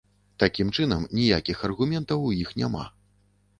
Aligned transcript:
Такім 0.43 0.71
чынам, 0.77 1.03
ніякіх 1.19 1.61
аргументаў 1.69 2.27
у 2.31 2.35
іх 2.43 2.57
няма. 2.65 2.85